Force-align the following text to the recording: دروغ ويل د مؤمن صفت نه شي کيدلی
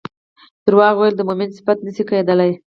دروغ 0.65 0.93
ويل 0.99 1.13
د 1.17 1.21
مؤمن 1.27 1.49
صفت 1.57 1.77
نه 1.85 1.91
شي 1.95 2.03
کيدلی 2.09 2.51